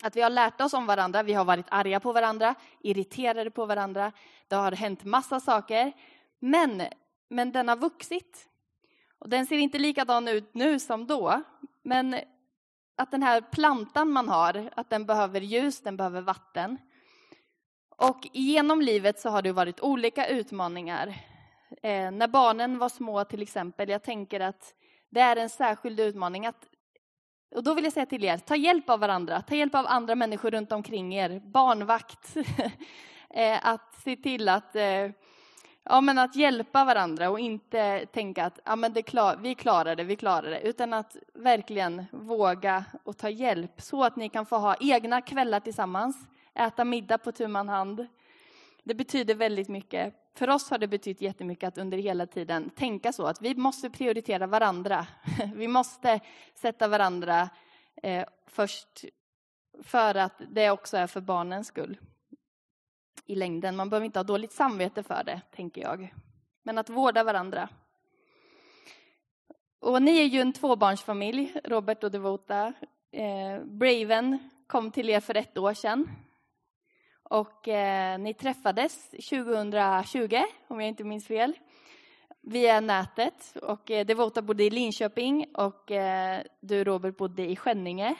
Att 0.02 0.16
vi 0.16 0.22
har 0.22 0.30
lärt 0.30 0.62
oss 0.62 0.74
om 0.74 0.86
varandra, 0.86 1.24
vi 1.24 1.34
har 1.34 1.46
varit 1.46 1.66
arga 1.70 2.00
på 2.00 2.12
varandra, 2.12 2.56
irriterade 2.82 3.52
på 3.52 3.66
varandra. 3.66 4.12
Det 4.48 4.56
har 4.56 4.72
hänt 4.72 5.04
massa 5.04 5.40
saker. 5.40 5.94
Men, 6.40 6.84
men 7.30 7.52
den 7.52 7.68
har 7.68 7.75
vuxit. 7.75 8.50
Och 9.20 9.30
den 9.30 9.46
ser 9.46 9.58
inte 9.58 9.80
likadan 9.80 10.28
ut 10.28 10.54
nu 10.54 10.80
som 10.80 11.08
då, 11.08 11.42
men 11.84 12.16
att 12.96 13.12
den 13.12 13.24
här 13.24 13.42
plantan 13.42 14.12
man 14.12 14.30
har, 14.30 14.70
att 14.75 14.90
den 14.90 15.06
behöver 15.06 15.42
ljus, 15.42 15.82
den 15.82 15.98
behöver 15.98 16.22
vatten. 16.22 16.78
Och 17.90 18.28
genom 18.34 18.82
livet 18.82 19.20
så 19.20 19.30
har 19.30 19.42
det 19.42 19.52
varit 19.52 19.80
olika 19.80 20.28
utmaningar. 20.28 21.08
Eh, 21.82 22.12
när 22.12 22.28
barnen 22.28 22.78
var 22.78 22.90
små 22.90 23.24
till 23.24 23.42
exempel, 23.42 23.90
jag 23.90 24.04
tänker 24.04 24.40
att 24.40 24.74
det 25.10 25.20
är 25.20 25.36
en 25.36 25.50
särskild 25.50 26.00
utmaning 26.00 26.46
att 26.46 26.68
och 27.56 27.64
då 27.64 27.74
vill 27.74 27.84
jag 27.84 27.94
säga 27.94 28.06
till 28.06 28.24
er, 28.24 28.38
ta 28.38 28.56
hjälp 28.56 28.90
av 28.90 29.00
varandra, 29.00 29.42
ta 29.42 29.56
hjälp 29.56 29.75
av 29.75 29.86
andra 29.88 30.16
människor 30.16 30.52
runt 30.52 30.72
omkring 30.72 31.16
er, 31.16 31.42
barnvakt. 31.46 32.38
Eh, 33.30 33.68
att 33.68 33.96
se 34.04 34.16
till 34.16 34.50
att 34.50 34.75
eh, 34.75 35.10
ja, 35.84 36.02
men 36.02 36.18
att 36.18 36.36
hjälpa 36.36 36.86
varandra 36.86 37.30
och 37.30 37.40
inte 37.40 38.06
tänka 38.06 38.46
att 38.46 38.60
ja, 38.66 38.75
men 38.75 38.94
det 38.94 39.02
klar, 39.02 39.40
vi 39.42 39.56
klarar 39.56 39.96
det, 39.96 40.04
vi 40.04 40.16
klarar 40.16 40.50
det, 40.50 40.62
utan 40.62 40.94
att 40.94 41.18
verkligen 41.34 42.06
våga 42.12 42.86
och 43.04 43.18
ta 43.18 43.30
hjälp 43.30 43.82
så 43.82 44.04
att 44.04 44.16
ni 44.16 44.30
kan 44.30 44.46
få 44.46 44.58
ha 44.58 44.75
egna 44.80 45.22
kvällar 45.22 45.60
tillsammans, 45.60 46.28
äta 46.54 46.86
middag 46.86 47.18
på 47.18 47.32
tu 47.32 47.48
man 47.48 47.70
hand. 47.70 48.08
Det 48.84 48.96
betyder 48.96 49.36
väldigt 49.36 49.70
mycket. 49.70 50.25
För 50.36 50.50
oss 50.50 50.70
har 50.70 50.77
det 50.77 50.88
betytt 50.88 51.22
jättemycket 51.22 51.68
att 51.68 51.77
under 51.77 51.98
hela 51.98 52.27
tiden 52.27 52.70
tänka 52.70 53.13
så 53.13 53.25
att 53.25 53.42
vi 53.42 53.56
måste 53.56 53.89
prioritera 53.89 54.48
varandra. 54.48 55.08
Vi 55.56 55.68
måste 55.68 56.20
sätta 56.54 56.88
varandra 56.88 57.50
eh, 58.04 58.25
först 58.48 59.06
för 59.84 60.15
att 60.15 60.42
det 60.50 60.70
också 60.72 60.98
är 60.98 61.08
för 61.08 61.22
barnens 61.22 61.68
skull 61.68 61.98
i 63.25 63.36
längden. 63.36 63.75
Man 63.75 63.89
behöver 63.89 64.06
inte 64.06 64.20
ha 64.20 64.24
dåligt 64.24 64.51
samvete 64.51 65.04
för 65.04 65.24
det, 65.24 65.42
tänker 65.56 65.82
jag. 65.82 66.13
Men 66.63 66.77
att 66.77 66.89
vårda 66.89 67.24
varandra. 67.24 67.70
Och 69.80 70.01
ni 70.01 70.18
är 70.18 70.25
ju 70.25 70.42
en 70.42 70.54
tvåbarnsfamilj, 70.54 71.54
Robert 71.63 72.04
och 72.04 72.12
Devota. 72.12 72.74
Eh, 73.12 73.63
Braven 73.63 74.50
kom 74.68 74.92
till 74.92 75.10
er 75.10 75.20
för 75.20 75.36
ett 75.36 75.58
år 75.58 75.74
sedan. 75.74 76.10
Och 77.29 77.67
eh, 77.67 78.20
ni 78.20 78.34
träffades 78.34 79.10
2020, 79.10 80.44
om 80.67 80.79
jag 80.79 80.88
inte 80.88 81.03
minns 81.03 81.27
fel, 81.27 81.53
via 82.41 82.79
nätet. 82.79 83.58
Och 83.62 83.91
eh, 83.91 84.05
Devota 84.05 84.41
bodde 84.41 84.63
i 84.63 84.70
Linköping 84.70 85.46
och 85.53 85.91
eh, 85.91 86.41
du, 86.60 86.84
Robert, 86.84 87.17
bodde 87.17 87.46
i 87.46 87.55
Skänninge. 87.55 88.15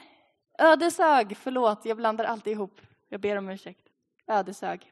Ödeshög, 0.58 1.38
förlåt, 1.38 1.86
jag 1.86 1.98
blandar 1.98 2.26
alltid 2.26 2.54
ihop. 2.54 2.82
Jag 3.10 3.22
ber 3.22 3.38
om 3.38 3.50
ursäkt. 3.50 3.88
Ödeshög. 4.28 4.92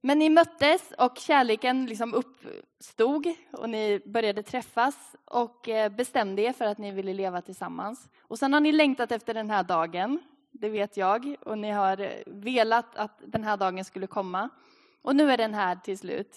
Men 0.00 0.18
ni 0.18 0.30
möttes 0.30 0.92
och 0.98 1.18
kärleken 1.18 1.86
liksom 1.86 2.14
uppstod 2.14 3.26
och 3.52 3.70
ni 3.70 4.02
började 4.04 4.42
träffas 4.42 5.16
och 5.24 5.68
eh, 5.68 5.92
bestämde 5.92 6.42
er 6.42 6.52
för 6.52 6.64
att 6.64 6.78
ni 6.78 6.90
ville 6.90 7.14
leva 7.14 7.42
tillsammans. 7.42 8.08
Och 8.22 8.38
sen 8.38 8.52
har 8.52 8.60
ni 8.60 8.72
längtat 8.72 9.12
efter 9.12 9.34
den 9.34 9.50
här 9.50 9.62
dagen, 9.62 10.18
det 10.60 10.68
vet 10.68 10.96
jag, 10.96 11.36
och 11.40 11.58
ni 11.58 11.70
har 11.70 12.00
eh, 12.00 12.22
velat 12.26 12.96
att 12.96 13.22
den 13.26 13.44
här 13.44 13.56
dagen 13.56 13.84
skulle 13.84 14.06
komma. 14.06 14.48
Och 15.02 15.16
nu 15.16 15.32
är 15.32 15.36
den 15.36 15.54
här 15.54 15.76
till 15.76 15.98
slut, 15.98 16.36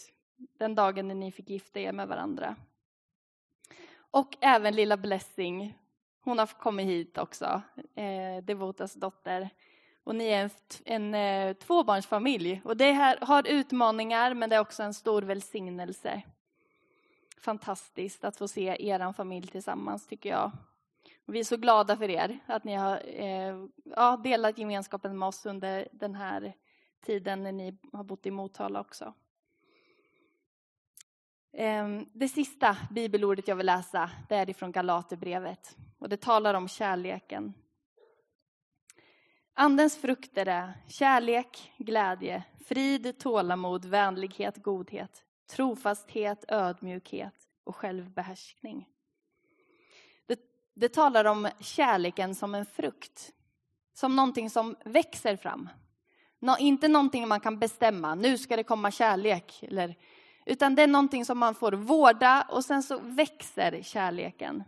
den 0.58 0.76
dagen 0.76 1.08
när 1.08 1.16
ni 1.16 1.32
fick 1.32 1.50
gifta 1.50 1.80
er 1.80 1.92
med 1.92 2.08
varandra. 2.08 2.56
Och 3.96 4.38
även 4.42 4.76
lilla 4.76 4.98
Blessing, 4.98 5.78
hon 6.24 6.40
har 6.40 6.46
kommit 6.46 6.86
hit 6.86 7.18
också, 7.18 7.62
eh, 7.96 8.44
Devotas 8.44 8.94
dotter. 8.94 9.50
Och 10.04 10.16
ni 10.16 10.28
är 10.28 10.44
en, 10.44 10.50
en 10.86 11.14
eh, 11.14 11.54
tvåbarnsfamilj. 11.54 12.62
Och 12.66 12.78
det 12.78 12.92
här 12.92 13.18
har 13.22 13.48
utmaningar, 13.48 14.34
men 14.34 14.50
det 14.50 14.56
är 14.56 14.60
också 14.60 14.84
en 14.84 14.94
stor 14.94 15.22
välsignelse. 15.22 16.22
Fantastiskt 17.38 18.24
att 18.24 18.38
få 18.38 18.48
se 18.48 18.78
er 18.80 19.14
familj 19.14 19.48
tillsammans, 19.48 20.08
tycker 20.08 20.30
jag. 20.30 20.52
Vi 21.26 21.40
är 21.40 21.44
så 21.44 21.58
glada 21.58 21.98
för 21.98 22.10
er, 22.10 22.40
att 22.46 22.64
ni 22.64 22.76
har 22.76 23.02
eh, 23.06 23.66
ja, 23.84 24.18
delat 24.24 24.58
gemenskapen 24.58 25.20
med 25.20 25.28
oss 25.28 25.46
under 25.46 25.88
den 25.92 26.16
här 26.16 26.54
tiden 27.06 27.44
när 27.44 27.52
ni 27.52 27.78
har 27.94 28.04
bott 28.04 28.26
i 28.26 28.32
Motala 28.32 28.80
också. 28.80 29.14
Ehm, 31.54 32.06
det 32.14 32.28
sista 32.28 32.78
bibelordet 32.92 33.48
jag 33.48 33.56
vill 33.56 33.66
läsa 33.66 34.10
det 34.30 34.36
är 34.36 34.50
ifrån 34.50 34.72
Galaterbrevet. 34.72 35.78
Och 36.00 36.10
det 36.10 36.22
talar 36.22 36.54
om 36.54 36.68
kärleken. 36.68 37.54
Andens 39.54 40.02
frukter 40.02 40.46
är 40.46 40.74
kärlek, 40.88 41.72
glädje, 41.78 42.44
frid, 42.66 43.20
tålamod, 43.20 43.86
vänlighet, 43.86 44.58
godhet, 44.58 45.24
trofasthet, 45.52 46.46
ödmjukhet 46.48 47.34
och 47.64 47.76
självbehärskning. 47.76 48.93
Det, 50.74 50.90
talar 50.90 51.26
om 51.26 51.50
kärleken 51.60 52.36
som 52.36 52.56
en 52.56 52.66
frukt, 52.66 53.32
som 53.94 54.16
någonting 54.16 54.50
som 54.50 54.76
växer 54.86 55.36
fram. 55.36 55.70
Nå, 56.40 56.58
inte 56.60 56.88
någonting 56.88 57.28
man 57.28 57.40
kan 57.40 57.60
bestämma, 57.60 58.16
nu 58.16 58.38
ska 58.38 58.56
det 58.56 58.64
komma 58.64 58.92
kärlek, 58.92 59.64
eller, 59.64 59.96
utan 60.46 60.76
det 60.76 60.84
är 60.84 60.88
någonting 60.88 61.26
som 61.26 61.38
man 61.38 61.56
får 61.56 61.72
vårda 61.72 62.48
och 62.50 62.66
sen 62.66 62.84
så 62.84 63.00
växer 63.04 63.82
kärleken. 63.82 64.64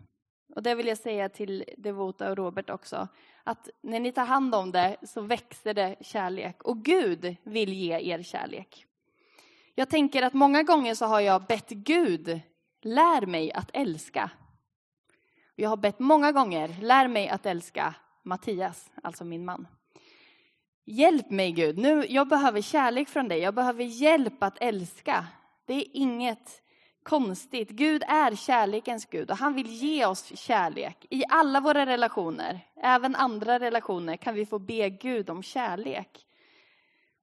Och 0.56 0.64
det 0.64 0.76
vill 0.76 0.88
jag 0.88 0.98
säga 0.98 1.30
till 1.30 1.64
Devota 1.78 2.30
och 2.30 2.38
Robert 2.38 2.70
också, 2.70 3.08
att 3.44 3.70
när 3.82 4.00
ni 4.00 4.12
tar 4.12 4.26
hand 4.26 4.56
om 4.56 4.72
det 4.72 4.98
så 5.04 5.22
växer 5.22 5.74
det 5.74 5.96
kärlek. 6.02 6.64
Och 6.64 6.78
Gud 6.78 7.36
vill 7.44 7.74
ge 7.74 8.00
er 8.00 8.24
kärlek. 8.24 8.86
Jag 9.76 9.90
tänker 9.90 10.24
att 10.24 10.34
många 10.34 10.64
gånger 10.64 10.96
så 10.96 11.06
har 11.06 11.20
jag 11.20 11.46
bett 11.46 11.70
Gud, 11.70 12.40
lär 12.82 13.26
mig 13.26 13.54
att 13.54 13.70
älska. 13.74 14.32
Jag 15.56 15.70
har 15.70 15.78
bett 15.78 16.00
många 16.00 16.32
gånger, 16.32 16.76
lär 16.82 17.08
mig 17.08 17.30
att 17.30 17.46
älska 17.46 17.96
Mattias, 18.24 18.92
alltså 19.04 19.26
min 19.26 19.46
man. 19.46 19.68
Hjälp 20.86 21.30
mig 21.30 21.52
Gud, 21.52 21.78
nu, 21.78 22.06
jag 22.10 22.28
behöver 22.28 22.62
kärlek 22.62 23.10
från 23.10 23.28
dig, 23.28 23.40
jag 23.40 23.54
behöver 23.54 23.84
hjälp 23.84 24.44
att 24.44 24.58
älska. 24.62 25.26
Det 25.66 25.74
är 25.74 25.86
inget 25.94 26.62
konstigt. 27.04 27.70
Gud 27.70 28.04
är 28.08 28.36
kärlekens 28.36 29.06
Gud 29.06 29.32
och 29.32 29.38
han 29.38 29.54
vill 29.54 29.68
ge 29.68 30.06
oss 30.06 30.38
kärlek. 30.38 31.06
I 31.10 31.24
alla 31.30 31.60
våra 31.60 31.86
relationer, 31.86 32.60
även 32.82 33.16
andra 33.16 33.60
relationer, 33.60 34.18
kan 34.18 34.36
vi 34.36 34.46
få 34.46 34.60
be 34.60 34.90
Gud 34.90 35.30
om 35.30 35.44
kärlek. 35.44 36.26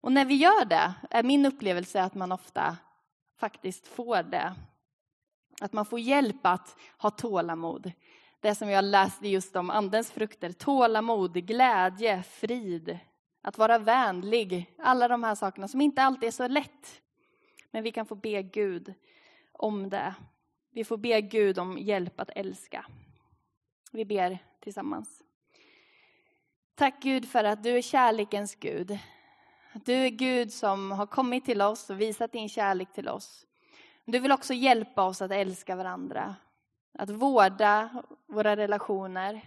Och 0.00 0.12
när 0.12 0.24
vi 0.24 0.34
gör 0.34 0.64
det 0.64 0.94
är 1.10 1.22
min 1.22 1.46
upplevelse 1.46 2.02
att 2.02 2.14
man 2.14 2.32
ofta 2.32 2.76
faktiskt 3.40 3.86
får 3.86 4.22
det. 4.22 4.54
Att 5.60 5.72
man 5.72 5.86
får 5.86 6.00
hjälp 6.00 6.46
att 6.46 6.76
ha 6.98 7.10
tålamod. 7.10 7.92
Det 8.42 8.54
som 8.54 8.70
jag 8.70 8.84
läste 8.84 9.28
just 9.28 9.56
om 9.56 9.70
andens 9.70 10.10
frukter, 10.10 10.52
tålamod, 10.52 11.46
glädje, 11.46 12.22
frid, 12.22 12.98
att 13.42 13.58
vara 13.58 13.78
vänlig. 13.78 14.74
Alla 14.78 15.08
de 15.08 15.24
här 15.24 15.34
sakerna 15.34 15.68
som 15.68 15.80
inte 15.80 16.02
alltid 16.02 16.26
är 16.26 16.30
så 16.30 16.48
lätt. 16.48 17.02
Men 17.70 17.82
vi 17.82 17.92
kan 17.92 18.06
få 18.06 18.14
be 18.14 18.42
Gud 18.42 18.94
om 19.52 19.90
det. 19.90 20.14
Vi 20.70 20.84
får 20.84 20.96
be 20.96 21.20
Gud 21.20 21.58
om 21.58 21.78
hjälp 21.78 22.20
att 22.20 22.30
älska. 22.30 22.86
Vi 23.92 24.04
ber 24.04 24.38
tillsammans. 24.60 25.22
Tack 26.74 27.02
Gud 27.02 27.28
för 27.28 27.44
att 27.44 27.62
du 27.62 27.76
är 27.76 27.82
kärlekens 27.82 28.54
Gud. 28.54 28.98
Du 29.72 29.94
är 29.94 30.10
Gud 30.10 30.52
som 30.52 30.90
har 30.90 31.06
kommit 31.06 31.44
till 31.44 31.62
oss 31.62 31.90
och 31.90 32.00
visat 32.00 32.32
din 32.32 32.48
kärlek 32.48 32.92
till 32.92 33.08
oss. 33.08 33.46
Du 34.04 34.18
vill 34.18 34.32
också 34.32 34.54
hjälpa 34.54 35.02
oss 35.04 35.22
att 35.22 35.30
älska 35.30 35.76
varandra. 35.76 36.36
Att 36.92 37.10
vårda 37.10 38.02
våra 38.26 38.56
relationer. 38.56 39.40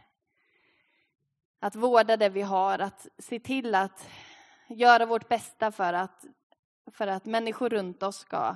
Att 1.59 1.75
vårda 1.75 2.17
det 2.17 2.29
vi 2.29 2.41
har, 2.41 2.79
att 2.79 3.07
se 3.17 3.39
till 3.39 3.75
att 3.75 4.09
göra 4.67 5.05
vårt 5.05 5.27
bästa 5.27 5.71
för 5.71 5.93
att, 5.93 6.25
för 6.91 7.07
att 7.07 7.25
människor 7.25 7.69
runt 7.69 8.03
oss 8.03 8.17
ska 8.17 8.55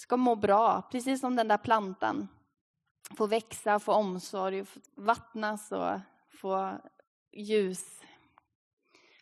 ska 0.00 0.16
må 0.16 0.36
bra, 0.36 0.82
precis 0.82 1.20
som 1.20 1.36
den 1.36 1.48
där 1.48 1.58
plantan. 1.58 2.28
Få 3.16 3.26
växa, 3.26 3.78
få 3.78 3.92
omsorg, 3.92 4.64
få 4.64 4.80
vattnas 4.94 5.72
och 5.72 6.00
få 6.28 6.78
ljus. 7.32 8.00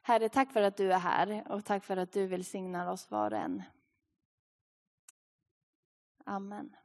Herre, 0.02 0.28
tack 0.28 0.52
för 0.52 0.62
att 0.62 0.76
du 0.76 0.92
är 0.92 0.98
här 0.98 1.44
och 1.48 1.64
tack 1.64 1.84
för 1.84 1.96
att 1.96 2.12
du 2.12 2.26
välsignar 2.26 2.86
oss 2.86 3.10
var 3.10 3.30
och 3.30 3.38
en. 3.38 3.62
Amen. 6.24 6.76